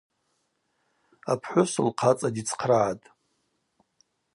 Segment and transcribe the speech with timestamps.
[1.31, 3.07] Апхӏвыс лхъацӏа дицхърагӏатӏ.